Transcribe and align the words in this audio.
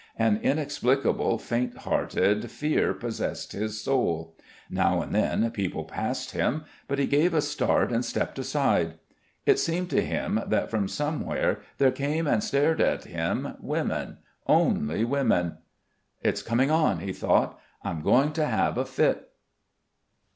An 0.17 0.39
inexplicable 0.41 1.37
faint 1.37 1.77
hearted 1.77 2.49
fear 2.49 2.91
possessed 2.91 3.51
his 3.51 3.79
soul. 3.83 4.35
Now 4.67 4.99
and 4.99 5.13
then 5.13 5.51
people 5.51 5.83
passed 5.83 6.31
him; 6.31 6.63
but 6.87 6.97
he 6.97 7.05
gave 7.05 7.35
a 7.35 7.39
start 7.41 7.91
and 7.91 8.03
stepped 8.03 8.39
aside. 8.39 8.95
It 9.45 9.59
seemed 9.59 9.91
to 9.91 10.01
him 10.01 10.41
that 10.47 10.71
from 10.71 10.85
everywhere 10.99 11.59
there 11.77 11.91
came 11.91 12.25
and 12.25 12.43
stared 12.43 12.81
at 12.81 13.03
him 13.03 13.53
women, 13.59 14.17
only 14.47 15.05
women.... 15.05 15.59
"It's 16.23 16.41
coming 16.41 16.71
on," 16.71 17.01
he 17.01 17.13
thought, 17.13 17.59
"I'm 17.83 18.01
going 18.01 18.33
to 18.33 18.45
have 18.47 18.79
a 18.79 18.85
fit." 18.85 19.29